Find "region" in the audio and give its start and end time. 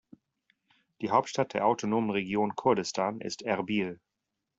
2.09-2.55